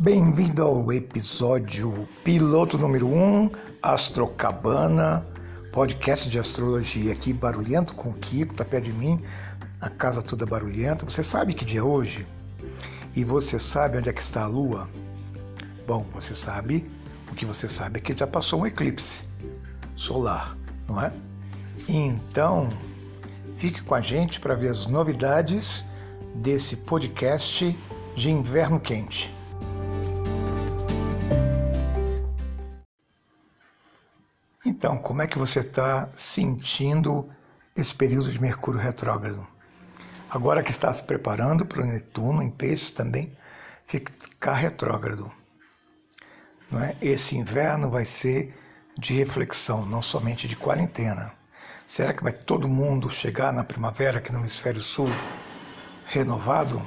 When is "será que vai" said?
51.86-52.34